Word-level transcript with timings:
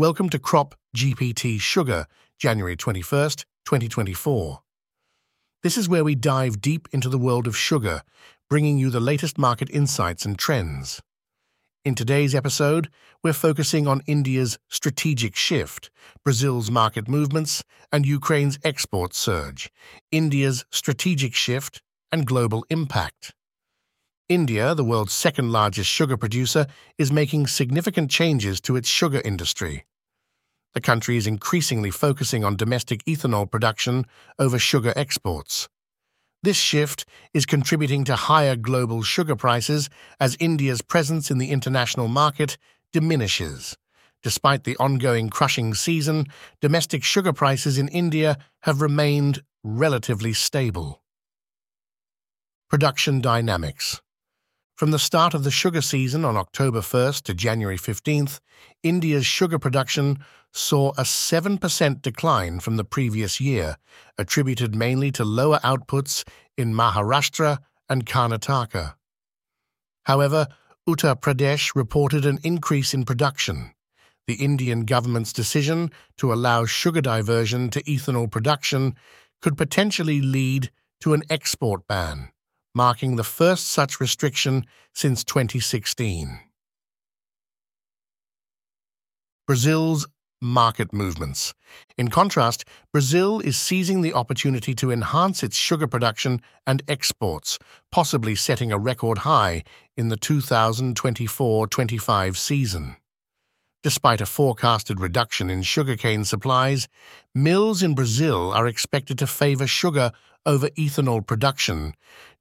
Welcome 0.00 0.30
to 0.30 0.38
Crop 0.38 0.74
GPT 0.96 1.60
Sugar, 1.60 2.06
January 2.38 2.74
21st, 2.74 3.44
2024. 3.66 4.62
This 5.62 5.76
is 5.76 5.90
where 5.90 6.02
we 6.02 6.14
dive 6.14 6.62
deep 6.62 6.88
into 6.90 7.10
the 7.10 7.18
world 7.18 7.46
of 7.46 7.54
sugar, 7.54 8.00
bringing 8.48 8.78
you 8.78 8.88
the 8.88 8.98
latest 8.98 9.36
market 9.36 9.68
insights 9.68 10.24
and 10.24 10.38
trends. 10.38 11.02
In 11.84 11.94
today's 11.94 12.34
episode, 12.34 12.88
we're 13.22 13.34
focusing 13.34 13.86
on 13.86 14.00
India's 14.06 14.58
strategic 14.70 15.36
shift, 15.36 15.90
Brazil's 16.24 16.70
market 16.70 17.06
movements, 17.06 17.62
and 17.92 18.06
Ukraine's 18.06 18.58
export 18.64 19.12
surge, 19.12 19.70
India's 20.10 20.64
strategic 20.70 21.34
shift, 21.34 21.82
and 22.10 22.26
global 22.26 22.64
impact. 22.70 23.34
India, 24.30 24.74
the 24.74 24.84
world's 24.84 25.12
second 25.12 25.52
largest 25.52 25.90
sugar 25.90 26.16
producer, 26.16 26.66
is 26.96 27.12
making 27.12 27.48
significant 27.48 28.10
changes 28.10 28.62
to 28.62 28.76
its 28.76 28.88
sugar 28.88 29.20
industry. 29.26 29.84
The 30.74 30.80
country 30.80 31.16
is 31.16 31.26
increasingly 31.26 31.90
focusing 31.90 32.44
on 32.44 32.56
domestic 32.56 33.04
ethanol 33.04 33.50
production 33.50 34.06
over 34.38 34.58
sugar 34.58 34.92
exports. 34.94 35.68
This 36.42 36.56
shift 36.56 37.04
is 37.34 37.44
contributing 37.44 38.04
to 38.04 38.16
higher 38.16 38.56
global 38.56 39.02
sugar 39.02 39.36
prices 39.36 39.90
as 40.18 40.36
India's 40.40 40.80
presence 40.80 41.30
in 41.30 41.38
the 41.38 41.50
international 41.50 42.08
market 42.08 42.56
diminishes. 42.92 43.76
Despite 44.22 44.64
the 44.64 44.76
ongoing 44.76 45.28
crushing 45.28 45.74
season, 45.74 46.26
domestic 46.60 47.04
sugar 47.04 47.32
prices 47.32 47.78
in 47.78 47.88
India 47.88 48.38
have 48.60 48.80
remained 48.80 49.42
relatively 49.62 50.32
stable. 50.32 51.02
Production 52.68 53.20
Dynamics 53.20 54.00
from 54.80 54.92
the 54.92 54.98
start 54.98 55.34
of 55.34 55.44
the 55.44 55.50
sugar 55.50 55.82
season 55.82 56.24
on 56.24 56.38
October 56.38 56.80
1st 56.80 57.24
to 57.24 57.34
January 57.34 57.76
15th, 57.76 58.40
India's 58.82 59.26
sugar 59.26 59.58
production 59.58 60.16
saw 60.54 60.88
a 60.92 61.02
7% 61.02 62.00
decline 62.00 62.60
from 62.60 62.78
the 62.78 62.84
previous 62.84 63.42
year, 63.42 63.76
attributed 64.16 64.74
mainly 64.74 65.10
to 65.10 65.22
lower 65.22 65.58
outputs 65.58 66.26
in 66.56 66.72
Maharashtra 66.72 67.58
and 67.90 68.06
Karnataka. 68.06 68.94
However, 70.04 70.46
Uttar 70.88 71.20
Pradesh 71.20 71.74
reported 71.74 72.24
an 72.24 72.38
increase 72.42 72.94
in 72.94 73.04
production. 73.04 73.74
The 74.26 74.36
Indian 74.36 74.86
government's 74.86 75.34
decision 75.34 75.90
to 76.16 76.32
allow 76.32 76.64
sugar 76.64 77.02
diversion 77.02 77.68
to 77.68 77.82
ethanol 77.82 78.30
production 78.30 78.94
could 79.42 79.58
potentially 79.58 80.22
lead 80.22 80.70
to 81.00 81.12
an 81.12 81.22
export 81.28 81.86
ban 81.86 82.30
marking 82.74 83.16
the 83.16 83.24
first 83.24 83.68
such 83.68 84.00
restriction 84.00 84.64
since 84.94 85.24
2016. 85.24 86.40
Brazil's 89.46 90.06
market 90.40 90.92
movements. 90.92 91.52
In 91.98 92.08
contrast, 92.08 92.64
Brazil 92.92 93.40
is 93.40 93.56
seizing 93.56 94.00
the 94.00 94.14
opportunity 94.14 94.74
to 94.74 94.90
enhance 94.90 95.42
its 95.42 95.56
sugar 95.56 95.86
production 95.86 96.40
and 96.66 96.82
exports, 96.88 97.58
possibly 97.92 98.34
setting 98.34 98.72
a 98.72 98.78
record 98.78 99.18
high 99.18 99.62
in 99.96 100.08
the 100.08 100.16
2024-25 100.16 102.36
season. 102.36 102.96
Despite 103.82 104.20
a 104.20 104.26
forecasted 104.26 105.00
reduction 105.00 105.48
in 105.48 105.62
sugarcane 105.62 106.24
supplies, 106.24 106.86
mills 107.34 107.82
in 107.82 107.94
Brazil 107.94 108.52
are 108.52 108.66
expected 108.66 109.16
to 109.18 109.26
favor 109.26 109.66
sugar 109.66 110.12
over 110.46 110.68
ethanol 110.70 111.26
production 111.26 111.94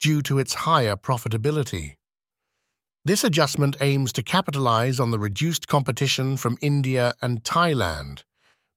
due 0.00 0.22
to 0.22 0.38
its 0.38 0.54
higher 0.54 0.96
profitability. 0.96 1.96
This 3.04 3.22
adjustment 3.22 3.76
aims 3.80 4.12
to 4.14 4.22
capitalize 4.22 4.98
on 4.98 5.10
the 5.10 5.18
reduced 5.18 5.68
competition 5.68 6.36
from 6.38 6.56
India 6.62 7.12
and 7.20 7.42
Thailand, 7.44 8.22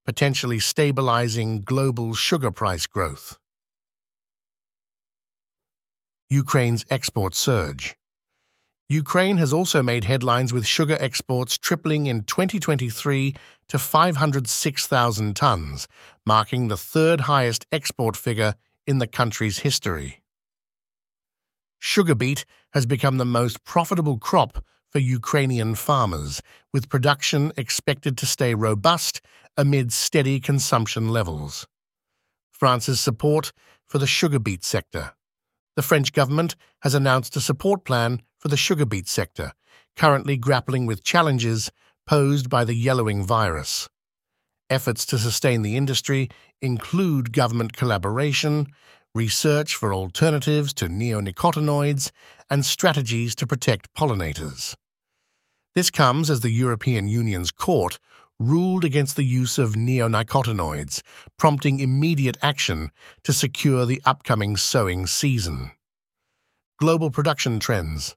potentially 0.05 0.59
stabilizing 0.59 1.61
global 1.61 2.13
sugar 2.13 2.51
price 2.51 2.87
growth. 2.87 3.37
Ukraine's 6.29 6.85
export 6.89 7.35
surge. 7.35 7.95
Ukraine 8.89 9.37
has 9.37 9.51
also 9.51 9.83
made 9.83 10.05
headlines 10.05 10.53
with 10.53 10.65
sugar 10.65 10.97
exports 10.99 11.57
tripling 11.57 12.05
in 12.05 12.23
2023 12.23 13.33
to 13.67 13.77
506,000 13.77 15.35
tons, 15.35 15.87
marking 16.25 16.67
the 16.67 16.77
third 16.77 17.21
highest 17.21 17.65
export 17.71 18.15
figure 18.15 18.55
in 18.85 18.99
the 18.99 19.07
country's 19.07 19.59
history. 19.59 20.21
Sugar 21.79 22.15
beet 22.15 22.45
has 22.73 22.85
become 22.85 23.17
the 23.17 23.25
most 23.25 23.63
profitable 23.63 24.17
crop 24.17 24.63
for 24.89 24.99
Ukrainian 24.99 25.75
farmers, 25.75 26.41
with 26.73 26.89
production 26.89 27.51
expected 27.57 28.17
to 28.17 28.25
stay 28.25 28.53
robust 28.53 29.21
amid 29.57 29.91
steady 29.91 30.39
consumption 30.39 31.09
levels. 31.09 31.67
France's 32.51 32.99
support 32.99 33.51
for 33.85 33.99
the 33.99 34.07
sugar 34.07 34.39
beet 34.39 34.63
sector. 34.63 35.13
The 35.75 35.81
French 35.83 36.13
government 36.13 36.55
has 36.81 36.95
announced 36.95 37.35
a 37.35 37.41
support 37.41 37.85
plan 37.85 38.21
for 38.39 38.47
the 38.47 38.57
sugar 38.57 38.85
beet 38.85 39.07
sector, 39.07 39.53
currently 39.95 40.37
grappling 40.37 40.85
with 40.85 41.03
challenges 41.03 41.71
posed 42.07 42.49
by 42.49 42.63
the 42.63 42.73
yellowing 42.73 43.23
virus. 43.23 43.89
Efforts 44.69 45.05
to 45.05 45.17
sustain 45.17 45.61
the 45.61 45.77
industry 45.77 46.29
include 46.61 47.31
government 47.31 47.73
collaboration, 47.73 48.67
research 49.17 49.75
for 49.75 49.93
alternatives 49.93 50.73
to 50.75 50.85
neonicotinoids, 50.87 52.11
and 52.49 52.63
strategies 52.63 53.35
to 53.35 53.47
protect 53.47 53.93
pollinators. 53.93 54.75
This 55.75 55.89
comes 55.89 56.29
as 56.29 56.39
the 56.41 56.51
European 56.51 57.07
Union's 57.07 57.51
court 57.51 57.99
ruled 58.39 58.85
against 58.85 59.15
the 59.15 59.23
use 59.23 59.57
of 59.57 59.73
neonicotinoids, 59.73 61.01
prompting 61.37 61.79
immediate 61.79 62.37
action 62.41 62.91
to 63.23 63.33
secure 63.33 63.85
the 63.85 64.01
upcoming 64.05 64.55
sowing 64.55 65.07
season. 65.07 65.71
Global 66.79 67.09
production 67.09 67.59
trends. 67.59 68.15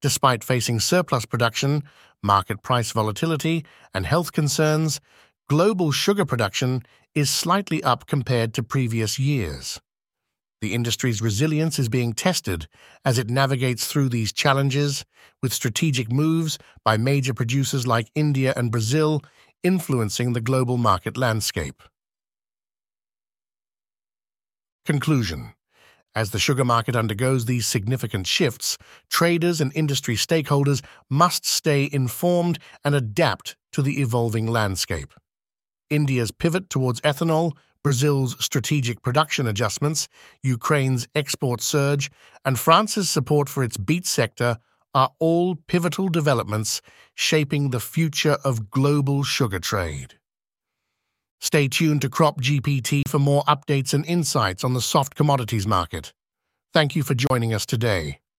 Despite 0.00 0.44
facing 0.44 0.78
surplus 0.78 1.26
production, 1.26 1.82
market 2.22 2.62
price 2.62 2.92
volatility, 2.92 3.64
and 3.92 4.06
health 4.06 4.32
concerns, 4.32 5.00
global 5.48 5.90
sugar 5.90 6.24
production 6.24 6.82
is 7.14 7.30
slightly 7.30 7.82
up 7.82 8.06
compared 8.06 8.54
to 8.54 8.62
previous 8.62 9.18
years. 9.18 9.80
The 10.60 10.72
industry's 10.72 11.20
resilience 11.20 11.78
is 11.78 11.88
being 11.88 12.14
tested 12.14 12.66
as 13.04 13.18
it 13.18 13.28
navigates 13.28 13.86
through 13.86 14.08
these 14.08 14.32
challenges, 14.32 15.04
with 15.42 15.52
strategic 15.52 16.10
moves 16.10 16.58
by 16.84 16.96
major 16.96 17.34
producers 17.34 17.86
like 17.86 18.10
India 18.14 18.54
and 18.56 18.70
Brazil 18.70 19.22
influencing 19.62 20.32
the 20.32 20.40
global 20.40 20.76
market 20.78 21.16
landscape. 21.16 21.82
Conclusion 24.86 25.52
As 26.14 26.30
the 26.30 26.38
sugar 26.38 26.64
market 26.64 26.96
undergoes 26.96 27.44
these 27.44 27.66
significant 27.66 28.26
shifts, 28.26 28.78
traders 29.10 29.60
and 29.60 29.72
industry 29.74 30.14
stakeholders 30.14 30.82
must 31.10 31.44
stay 31.44 31.88
informed 31.92 32.58
and 32.84 32.94
adapt 32.94 33.56
to 33.72 33.82
the 33.82 34.00
evolving 34.00 34.46
landscape. 34.46 35.12
India's 35.90 36.30
pivot 36.30 36.70
towards 36.70 37.00
ethanol 37.02 37.52
Brazil's 37.86 38.36
strategic 38.44 39.00
production 39.00 39.46
adjustments, 39.46 40.08
Ukraine's 40.42 41.06
export 41.14 41.60
surge, 41.60 42.10
and 42.44 42.58
France's 42.58 43.08
support 43.08 43.48
for 43.48 43.62
its 43.62 43.76
beet 43.76 44.06
sector 44.06 44.58
are 44.92 45.12
all 45.20 45.54
pivotal 45.54 46.08
developments 46.08 46.82
shaping 47.14 47.70
the 47.70 47.78
future 47.78 48.38
of 48.42 48.72
global 48.72 49.22
sugar 49.22 49.60
trade. 49.60 50.14
Stay 51.40 51.68
tuned 51.68 52.00
to 52.00 52.08
Crop 52.08 52.40
GPT 52.40 53.02
for 53.06 53.20
more 53.20 53.44
updates 53.44 53.94
and 53.94 54.04
insights 54.06 54.64
on 54.64 54.74
the 54.74 54.80
soft 54.80 55.14
commodities 55.14 55.64
market. 55.64 56.12
Thank 56.74 56.96
you 56.96 57.04
for 57.04 57.14
joining 57.14 57.54
us 57.54 57.64
today. 57.64 58.18